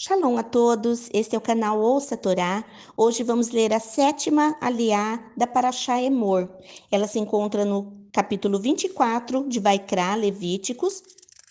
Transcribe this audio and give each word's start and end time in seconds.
Shalom 0.00 0.38
a 0.38 0.44
todos, 0.44 1.10
este 1.12 1.34
é 1.34 1.38
o 1.38 1.40
canal 1.40 1.80
Ouça 1.80 2.16
Torá. 2.16 2.64
Hoje 2.96 3.24
vamos 3.24 3.50
ler 3.50 3.74
a 3.74 3.80
sétima 3.80 4.56
aliá 4.60 5.18
da 5.36 5.44
Parashá 5.44 6.00
Emor. 6.00 6.48
Ela 6.88 7.08
se 7.08 7.18
encontra 7.18 7.64
no 7.64 8.06
capítulo 8.12 8.60
24 8.60 9.48
de 9.48 9.58
Vaikra, 9.58 10.14
Levíticos, 10.14 11.02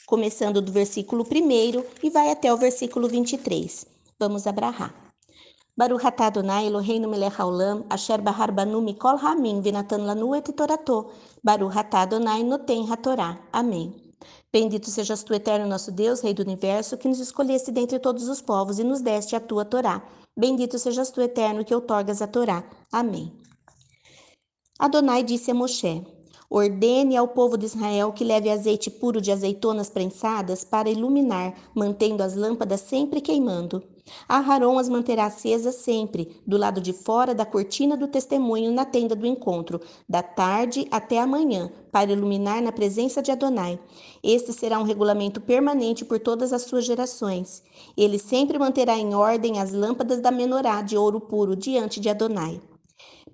começando 0.05 0.61
do 0.61 0.71
versículo 0.71 1.25
1 1.29 1.83
e 2.01 2.09
vai 2.09 2.31
até 2.31 2.53
o 2.53 2.55
versículo 2.55 3.09
23. 3.09 3.85
Vamos 4.17 4.47
abrahar. 4.47 4.95
Baruch 5.75 6.05
atah 6.05 6.27
Adonai 6.27 6.67
Eloheinu 6.67 7.09
melech 7.09 7.35
haolam, 7.37 7.83
asher 7.89 8.21
bahar 8.21 8.53
banu 8.53 8.79
mikol 8.81 9.17
hamim 9.17 9.61
venatan 9.61 10.05
lanu 10.05 10.33
et 10.33 10.53
torato. 10.53 11.11
Baruch 11.43 11.75
atah 11.75 12.03
Adonai 12.03 12.43
noten 12.43 12.89
hatorá. 12.89 13.37
Amém. 13.51 14.06
Bendito 14.51 14.89
sejas 14.89 15.23
tu, 15.23 15.33
eterno 15.33 15.67
nosso 15.67 15.91
Deus, 15.91 16.21
Rei 16.21 16.33
do 16.33 16.41
universo, 16.41 16.97
que 16.97 17.07
nos 17.07 17.19
escolheste 17.19 17.71
dentre 17.71 17.99
todos 17.99 18.27
os 18.27 18.41
povos 18.41 18.79
e 18.79 18.83
nos 18.83 19.01
deste 19.01 19.35
a 19.35 19.39
tua 19.39 19.65
Torá. 19.65 20.01
Bendito 20.35 20.79
sejas 20.79 21.11
tu, 21.11 21.21
eterno, 21.21 21.63
que 21.63 21.75
outorgas 21.75 22.21
a 22.21 22.27
Torá. 22.27 22.63
Amém. 22.91 23.31
Adonai 24.79 25.23
disse 25.23 25.51
a 25.51 25.53
Moshe: 25.53 26.05
Ordene 26.49 27.17
ao 27.17 27.27
povo 27.27 27.57
de 27.57 27.65
Israel 27.65 28.13
que 28.13 28.23
leve 28.23 28.49
azeite 28.49 28.89
puro 28.89 29.19
de 29.19 29.33
azeitonas 29.33 29.89
prensadas 29.89 30.63
para 30.63 30.89
iluminar, 30.89 31.53
mantendo 31.75 32.23
as 32.23 32.37
lâmpadas 32.37 32.79
sempre 32.79 33.19
queimando. 33.19 33.83
Aharon 34.29 34.79
as 34.79 34.87
manterá 34.87 35.25
acesas 35.25 35.75
sempre, 35.75 36.41
do 36.47 36.57
lado 36.57 36.79
de 36.79 36.93
fora 36.93 37.35
da 37.35 37.45
cortina 37.45 37.97
do 37.97 38.07
testemunho 38.07 38.71
na 38.71 38.85
tenda 38.85 39.13
do 39.13 39.27
encontro, 39.27 39.81
da 40.07 40.23
tarde 40.23 40.87
até 40.89 41.19
a 41.19 41.27
manhã, 41.27 41.69
para 41.91 42.13
iluminar 42.13 42.61
na 42.61 42.71
presença 42.71 43.21
de 43.21 43.29
Adonai. 43.29 43.77
Este 44.23 44.53
será 44.53 44.79
um 44.79 44.83
regulamento 44.83 45.41
permanente 45.41 46.05
por 46.05 46.17
todas 46.17 46.53
as 46.53 46.61
suas 46.61 46.85
gerações. 46.85 47.61
Ele 47.97 48.17
sempre 48.17 48.57
manterá 48.57 48.97
em 48.97 49.13
ordem 49.13 49.59
as 49.59 49.73
lâmpadas 49.73 50.21
da 50.21 50.31
menorá 50.31 50.81
de 50.81 50.95
ouro 50.95 51.19
puro 51.19 51.57
diante 51.57 51.99
de 51.99 52.07
Adonai. 52.07 52.61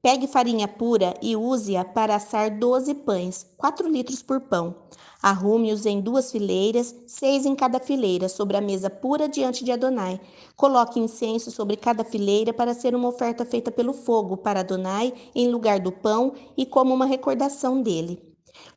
Pegue 0.04 0.28
farinha 0.28 0.68
pura 0.68 1.14
e 1.22 1.34
use-a 1.34 1.86
para 1.86 2.18
assar 2.18 2.52
doze 2.60 2.94
pães, 2.94 3.48
quatro 3.56 3.88
litros 3.88 4.22
por 4.22 4.42
pão. 4.42 4.76
Arrume-os 5.22 5.86
em 5.86 6.02
duas 6.02 6.30
fileiras, 6.30 6.94
seis 7.08 7.46
em 7.46 7.56
cada 7.56 7.80
fileira, 7.80 8.28
sobre 8.28 8.58
a 8.58 8.62
mesa 8.62 8.90
pura 8.90 9.30
diante 9.30 9.64
de 9.64 9.72
Adonai. 9.72 10.20
Coloque 10.58 11.00
incenso 11.00 11.52
sobre 11.52 11.78
cada 11.78 12.04
fileira 12.04 12.52
para 12.52 12.74
ser 12.74 12.94
uma 12.94 13.08
oferta 13.08 13.46
feita 13.46 13.72
pelo 13.72 13.94
fogo 13.94 14.36
para 14.36 14.60
Adonai 14.60 15.14
em 15.34 15.48
lugar 15.48 15.80
do 15.80 15.94
pão 15.94 16.34
e 16.58 16.66
como 16.66 16.94
uma 16.94 17.06
recordação 17.06 17.82
dele. 17.82 18.22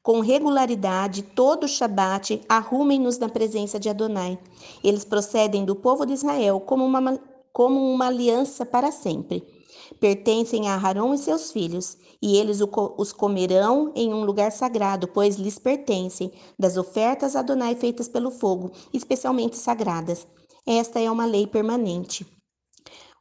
Com 0.05 0.21
regularidade, 0.21 1.25
todo 1.25 1.65
o 1.65 1.69
Shabat, 1.69 2.41
arrumem-nos 2.49 3.19
na 3.19 3.29
presença 3.29 3.81
de 3.81 3.89
Adonai. 3.89 4.39
Eles 4.81 5.05
procedem 5.05 5.65
do 5.65 5.75
povo 5.75 6.07
de 6.07 6.13
Israel 6.13 6.61
como 6.61 6.85
uma, 6.85 7.19
como 7.53 7.93
uma 7.93 8.07
aliança 8.07 8.65
para 8.65 8.93
sempre 8.93 9.56
pertencem 10.00 10.69
a 10.69 10.77
Arão 10.77 11.14
e 11.14 11.19
seus 11.19 11.53
filhos, 11.53 11.97
e 12.20 12.36
eles 12.36 12.61
os 12.97 13.12
comerão 13.12 13.92
em 13.95 14.12
um 14.12 14.25
lugar 14.25 14.50
sagrado, 14.53 15.08
pois 15.08 15.36
lhes 15.36 15.58
pertencem, 15.58 16.33
das 16.58 16.77
ofertas 16.77 17.36
a 17.36 17.41
Adonai 17.41 17.75
feitas 17.75 18.08
pelo 18.08 18.31
fogo, 18.31 18.73
especialmente 18.92 19.56
sagradas. 19.56 20.27
Esta 20.67 20.98
é 21.00 21.11
uma 21.11 21.27
lei 21.27 21.47
permanente. 21.47 22.27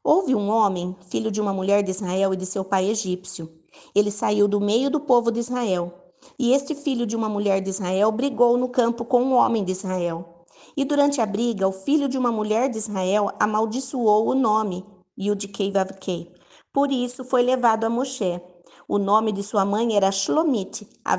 Houve 0.03 0.35
um 0.35 0.49
homem, 0.49 0.95
filho 1.09 1.31
de 1.31 1.41
uma 1.41 1.53
mulher 1.53 1.83
de 1.83 1.91
Israel 1.91 2.33
e 2.33 2.37
de 2.37 2.45
seu 2.45 2.63
pai 2.63 2.89
egípcio. 2.89 3.49
Ele 3.93 4.11
saiu 4.11 4.47
do 4.47 4.61
meio 4.61 4.89
do 4.89 4.99
povo 4.99 5.31
de 5.31 5.39
Israel. 5.39 5.93
E 6.39 6.53
este 6.53 6.73
filho 6.73 7.05
de 7.05 7.15
uma 7.15 7.30
mulher 7.30 7.61
de 7.61 7.69
Israel 7.69 8.11
brigou 8.11 8.57
no 8.57 8.69
campo 8.69 9.03
com 9.05 9.21
um 9.21 9.33
homem 9.33 9.63
de 9.63 9.71
Israel. 9.71 10.45
E 10.77 10.83
durante 10.83 11.21
a 11.21 11.25
briga, 11.25 11.67
o 11.67 11.71
filho 11.71 12.07
de 12.07 12.17
uma 12.17 12.31
mulher 12.31 12.69
de 12.69 12.77
Israel 12.77 13.31
amaldiçoou 13.39 14.27
o 14.30 14.35
nome, 14.35 14.85
Yudkei 15.17 15.71
Vavkei, 15.71 16.33
por 16.73 16.91
isso 16.91 17.23
foi 17.23 17.41
levado 17.41 17.85
a 17.85 17.89
Moshe. 17.89 18.41
O 18.88 18.97
nome 18.97 19.31
de 19.31 19.41
sua 19.41 19.63
mãe 19.63 19.95
era 19.95 20.11
Shlomit, 20.11 20.87
a, 21.03 21.15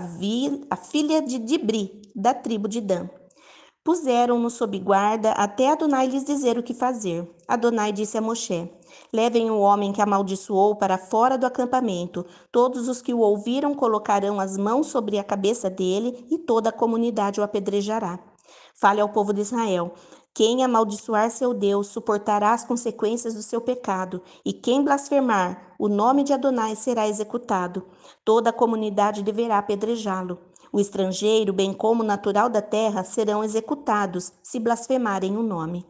a 0.70 0.76
filha 0.76 1.22
de 1.22 1.38
Dibri, 1.38 2.02
da 2.14 2.34
tribo 2.34 2.68
de 2.68 2.80
Dan. 2.80 3.08
Puseram-no 3.82 4.50
sob 4.50 4.78
guarda 4.80 5.30
até 5.30 5.70
Adonai 5.70 6.08
lhes 6.08 6.24
dizer 6.24 6.58
o 6.58 6.62
que 6.62 6.74
fazer. 6.74 7.26
Adonai 7.46 7.92
disse 7.92 8.18
a 8.18 8.20
Moshe: 8.20 8.68
Levem 9.12 9.50
o 9.50 9.60
homem 9.60 9.92
que 9.92 10.02
amaldiçoou 10.02 10.74
para 10.74 10.98
fora 10.98 11.38
do 11.38 11.46
acampamento. 11.46 12.26
Todos 12.50 12.88
os 12.88 13.00
que 13.00 13.14
o 13.14 13.20
ouviram 13.20 13.74
colocarão 13.74 14.40
as 14.40 14.56
mãos 14.58 14.88
sobre 14.88 15.18
a 15.18 15.24
cabeça 15.24 15.70
dele 15.70 16.26
e 16.30 16.36
toda 16.36 16.70
a 16.70 16.72
comunidade 16.72 17.40
o 17.40 17.44
apedrejará. 17.44 18.18
Fale 18.74 19.00
ao 19.00 19.08
povo 19.08 19.32
de 19.32 19.40
Israel: 19.40 19.94
quem 20.36 20.62
amaldiçoar 20.62 21.30
seu 21.30 21.54
Deus 21.54 21.86
suportará 21.86 22.52
as 22.52 22.62
consequências 22.62 23.32
do 23.32 23.42
seu 23.42 23.58
pecado, 23.58 24.20
e 24.44 24.52
quem 24.52 24.84
blasfemar 24.84 25.72
o 25.78 25.88
nome 25.88 26.22
de 26.22 26.34
Adonai 26.34 26.76
será 26.76 27.08
executado. 27.08 27.86
Toda 28.22 28.50
a 28.50 28.52
comunidade 28.52 29.22
deverá 29.22 29.56
apedrejá-lo. 29.56 30.38
O 30.70 30.78
estrangeiro, 30.78 31.54
bem 31.54 31.72
como 31.72 32.02
o 32.02 32.06
natural 32.06 32.50
da 32.50 32.60
terra, 32.60 33.02
serão 33.02 33.42
executados 33.42 34.30
se 34.42 34.60
blasfemarem 34.60 35.38
o 35.38 35.42
nome. 35.42 35.86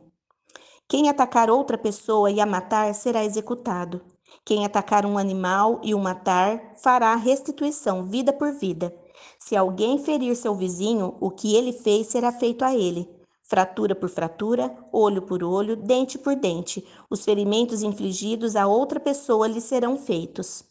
Quem 0.87 1.09
atacar 1.09 1.51
outra 1.51 1.77
pessoa 1.77 2.31
e 2.31 2.41
a 2.41 2.47
matar 2.47 2.95
será 2.95 3.25
executado. 3.25 4.01
Quem 4.45 4.65
atacar 4.65 5.05
um 5.05 5.19
animal 5.19 5.81
e 5.83 5.93
o 5.93 5.99
matar 5.99 6.75
fará 6.77 7.17
restituição 7.17 8.05
vida 8.05 8.33
por 8.33 8.53
vida. 8.53 8.95
Se 9.41 9.57
alguém 9.57 9.99
ferir 9.99 10.37
seu 10.37 10.55
vizinho, 10.55 11.17
o 11.21 11.33
que 11.33 11.57
ele 11.57 11.73
fez 11.73 12.07
será 12.07 12.31
feito 12.31 12.65
a 12.65 12.73
ele 12.73 13.16
fratura 13.49 13.95
por 13.95 14.09
fratura, 14.09 14.77
olho 14.93 15.23
por 15.23 15.43
olho, 15.43 15.77
dente 15.77 16.19
por 16.19 16.35
dente. 16.35 16.87
Os 17.09 17.25
ferimentos 17.25 17.83
infligidos 17.83 18.57
a 18.57 18.67
outra 18.67 18.99
pessoa 18.99 19.47
lhe 19.47 19.61
serão 19.61 19.97
feitos. 19.97 20.65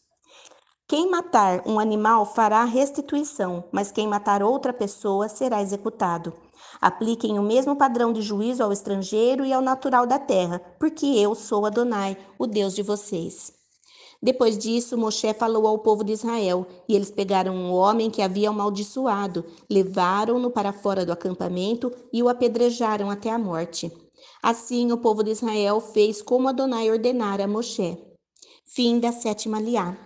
Quem 0.88 1.10
matar 1.10 1.62
um 1.66 1.80
animal 1.80 2.24
fará 2.24 2.62
restituição, 2.64 3.64
mas 3.72 3.90
quem 3.90 4.06
matar 4.06 4.42
outra 4.42 4.72
pessoa 4.72 5.28
será 5.28 5.60
executado. 5.60 6.32
Apliquem 6.80 7.38
o 7.38 7.42
mesmo 7.42 7.74
padrão 7.74 8.12
de 8.12 8.22
juízo 8.22 8.62
ao 8.62 8.72
estrangeiro 8.72 9.44
e 9.44 9.52
ao 9.52 9.60
natural 9.60 10.06
da 10.06 10.18
terra, 10.18 10.60
porque 10.78 11.06
eu 11.06 11.34
sou 11.34 11.66
Adonai, 11.66 12.16
o 12.38 12.46
Deus 12.46 12.74
de 12.74 12.82
vocês. 12.82 13.52
Depois 14.22 14.56
disso, 14.56 14.96
Moshe 14.96 15.32
falou 15.34 15.66
ao 15.66 15.78
povo 15.78 16.02
de 16.02 16.12
Israel, 16.12 16.66
e 16.88 16.94
eles 16.94 17.10
pegaram 17.10 17.54
um 17.54 17.72
homem 17.72 18.10
que 18.10 18.22
havia 18.22 18.48
amaldiçoado, 18.48 19.44
levaram-no 19.70 20.50
para 20.50 20.72
fora 20.72 21.04
do 21.04 21.12
acampamento 21.12 21.92
e 22.12 22.22
o 22.22 22.28
apedrejaram 22.28 23.10
até 23.10 23.30
a 23.30 23.38
morte. 23.38 23.92
Assim, 24.42 24.90
o 24.92 24.98
povo 24.98 25.22
de 25.22 25.30
Israel 25.30 25.80
fez 25.80 26.22
como 26.22 26.48
Adonai 26.48 26.90
ordenara 26.90 27.44
a 27.44 27.48
Moshe. 27.48 27.98
Fim 28.64 28.98
da 28.98 29.12
sétima 29.12 29.60
liá. 29.60 29.96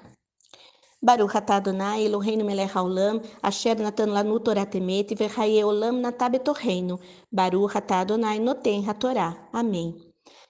Baruch 1.02 1.34
atah 1.34 1.56
Adonai 1.56 2.04
Eloheinu 2.04 2.44
melech 2.44 2.72
haolam, 2.74 3.22
asher 3.42 3.76
natan 3.76 4.10
lanu 4.10 4.38
Torah 4.38 4.66
temet, 4.66 5.14
v'chaye 5.14 5.64
olam 5.64 6.00
natab 6.00 6.34
etorreinu. 6.34 6.98
Baruch 7.32 7.74
atah 7.74 8.00
Adonai 8.00 8.38
noten 8.38 8.84
hatorá. 8.84 9.48
Amém. 9.52 10.09